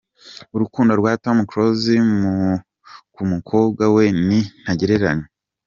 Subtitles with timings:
[0.55, 1.93] Urukundo rwa Tom Close
[3.13, 5.27] ku mukobwa we ni ntagereranywa.